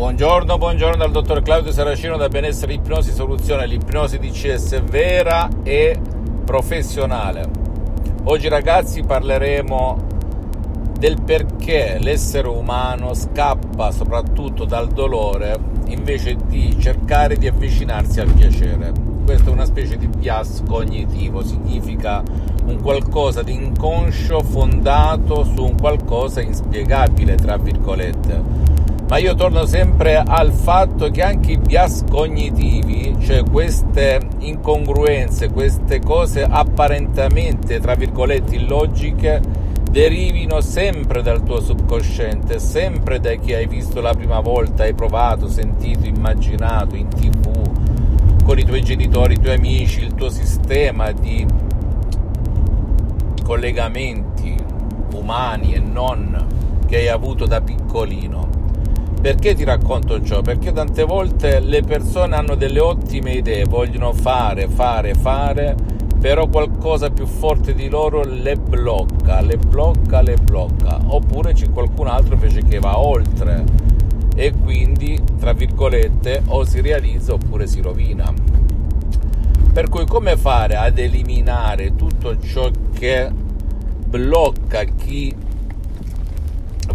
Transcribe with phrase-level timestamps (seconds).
[0.00, 6.00] Buongiorno, buongiorno dal dottor Claudio Saracino da Benessere Ipnosi Soluzione, l'ipnosi DCS vera e
[6.42, 7.46] professionale.
[8.24, 9.98] Oggi ragazzi parleremo
[10.98, 15.58] del perché l'essere umano scappa soprattutto dal dolore
[15.88, 18.92] invece di cercare di avvicinarsi al piacere.
[19.22, 22.22] Questa è una specie di bias cognitivo, significa
[22.64, 28.70] un qualcosa di inconscio fondato su un qualcosa inspiegabile, tra virgolette
[29.10, 35.98] ma io torno sempre al fatto che anche i bias cognitivi, cioè queste incongruenze, queste
[35.98, 39.40] cose apparentemente, tra virgolette, illogiche,
[39.90, 45.48] derivino sempre dal tuo subconsciente, sempre da chi hai visto la prima volta, hai provato,
[45.48, 51.44] sentito, immaginato in tv, con i tuoi genitori, i tuoi amici, il tuo sistema di
[53.42, 54.54] collegamenti
[55.14, 56.46] umani e non
[56.86, 58.59] che hai avuto da piccolino.
[59.20, 60.40] Perché ti racconto ciò?
[60.40, 65.76] Perché tante volte le persone hanno delle ottime idee, vogliono fare, fare, fare,
[66.18, 71.00] però qualcosa più forte di loro le blocca, le blocca, le blocca.
[71.04, 73.62] Oppure c'è qualcun altro invece che va oltre
[74.34, 78.32] e quindi, tra virgolette, o si realizza oppure si rovina.
[79.70, 83.30] Per cui come fare ad eliminare tutto ciò che
[84.06, 85.48] blocca chi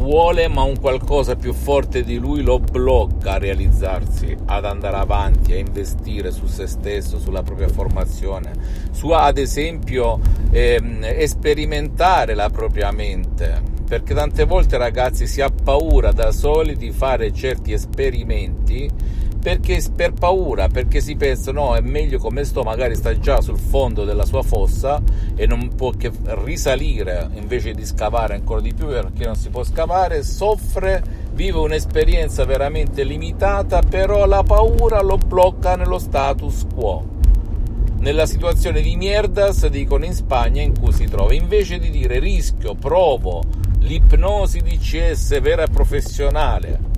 [0.00, 5.52] vuole ma un qualcosa più forte di lui lo blocca a realizzarsi, ad andare avanti,
[5.52, 8.52] a investire su se stesso, sulla propria formazione,
[8.90, 10.18] su ad esempio
[10.50, 16.90] ehm, sperimentare la propria mente, perché tante volte ragazzi si ha paura da soli di
[16.90, 18.90] fare certi esperimenti
[19.40, 23.58] perché per paura, perché si pensa no, è meglio come sto, magari sta già sul
[23.58, 25.00] fondo della sua fossa
[25.34, 26.10] e non può che
[26.44, 31.02] risalire invece di scavare ancora di più perché non si può scavare, soffre,
[31.32, 37.18] vive un'esperienza veramente limitata, però la paura lo blocca nello status quo.
[38.00, 42.74] Nella situazione di mierdas, dicono in Spagna, in cui si trova, invece di dire rischio,
[42.74, 43.42] provo
[43.80, 46.89] l'ipnosi di CS vera e professionale,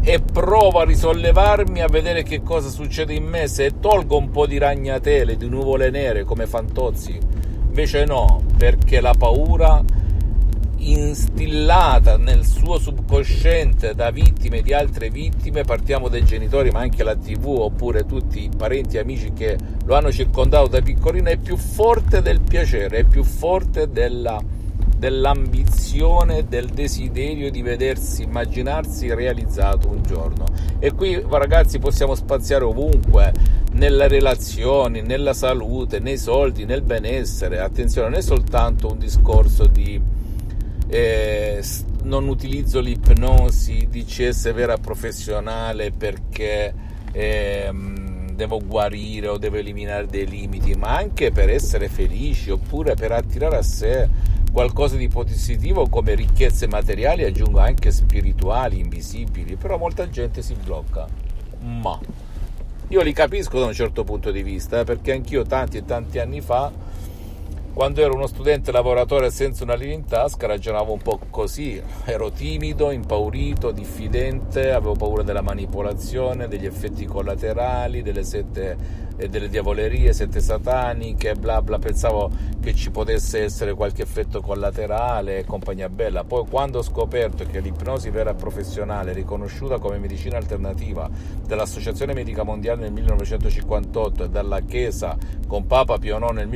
[0.00, 4.46] e provo a risollevarmi a vedere che cosa succede in me se tolgo un po'
[4.46, 7.18] di ragnatele, di nuvole nere come Fantozzi.
[7.68, 9.84] Invece no, perché la paura
[10.78, 17.16] instillata nel suo subconsciente da vittime di altre vittime, partiamo dai genitori ma anche la
[17.16, 21.56] tv oppure tutti i parenti e amici che lo hanno circondato da piccolino, è più
[21.56, 24.40] forte del piacere, è più forte della
[24.98, 30.44] dell'ambizione, del desiderio di vedersi, immaginarsi realizzato un giorno.
[30.80, 33.32] E qui ragazzi possiamo spaziare ovunque,
[33.72, 37.60] nelle relazioni, nella salute, nei soldi, nel benessere.
[37.60, 40.00] Attenzione, non è soltanto un discorso di
[40.88, 41.62] eh,
[42.02, 46.72] non utilizzo l'ipnosi di CS vera professionale perché
[47.12, 47.70] eh,
[48.34, 53.56] devo guarire o devo eliminare dei limiti, ma anche per essere felici oppure per attirare
[53.56, 54.08] a sé
[54.50, 61.06] qualcosa di positivo come ricchezze materiali, aggiungo anche spirituali, invisibili, però molta gente si blocca.
[61.60, 61.98] Ma
[62.88, 66.40] io li capisco da un certo punto di vista, perché anch'io tanti e tanti anni
[66.40, 66.72] fa
[67.78, 72.32] quando ero uno studente lavoratore senza una linea in tasca ragionavo un po' così, ero
[72.32, 80.12] timido, impaurito, diffidente, avevo paura della manipolazione, degli effetti collaterali, delle sette e delle diavolerie,
[80.12, 82.30] sette sataniche, bla bla, pensavo
[82.60, 86.22] che ci potesse essere qualche effetto collaterale e compagnia bella.
[86.22, 91.10] Poi quando ho scoperto che l'ipnosi vera professionale, riconosciuta come medicina alternativa
[91.44, 95.16] dall'Associazione Medica Mondiale nel 1958 e dalla Chiesa
[95.48, 96.48] con Papa Pio IX nel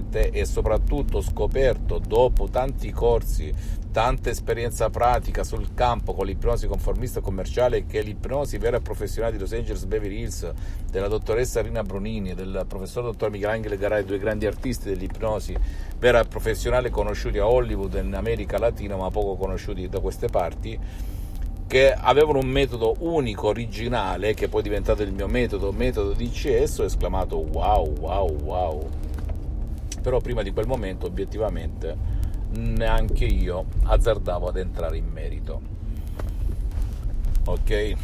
[0.00, 7.20] 1847 e soprattutto scoperto dopo tanti corsi tanta esperienza pratica sul campo con l'ipnosi conformista
[7.20, 10.50] commerciale che l'ipnosi vera e professionale di Los Angeles Beverly Hills
[10.90, 15.54] della dottoressa Rina Brunini e del professor dottor Michelangelo Garay, due grandi artisti dell'ipnosi
[15.98, 20.78] vera e professionale conosciuti a Hollywood in America Latina ma poco conosciuti da queste parti
[21.66, 26.28] che avevano un metodo unico, originale, che poi è diventato il mio metodo, metodo di
[26.28, 28.90] CS, ho esclamato wow, wow, wow.
[30.02, 31.96] Però prima di quel momento, obiettivamente,
[32.50, 35.60] neanche io azzardavo ad entrare in merito.
[37.44, 37.94] Ok?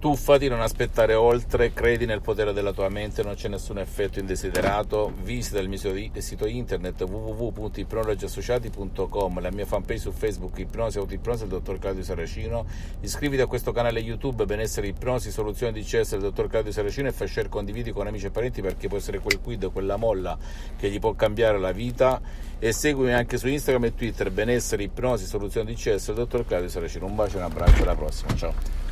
[0.00, 5.12] Tuffati, non aspettare oltre, credi nel potere della tua mente, non c'è nessun effetto indesiderato.
[5.22, 11.78] Visita il mio sito internet www.ipnologiassociati.com, la mia fanpage su Facebook Ipnosi Autoipnosi del dottor
[11.78, 12.64] Claudio Saracino.
[13.00, 17.12] Iscriviti a questo canale YouTube Benessere Ipnosi Soluzione di CS del dottor Claudio Saracino e
[17.12, 20.38] fai share condividi con amici e parenti perché può essere quel quid, quella molla
[20.78, 22.22] che gli può cambiare la vita.
[22.58, 26.70] E seguimi anche su Instagram e Twitter Benessere Ipnosi Soluzione di CS del dottor Claudio
[26.70, 27.04] Saracino.
[27.04, 28.89] Un bacio e un abbraccio, alla prossima, ciao.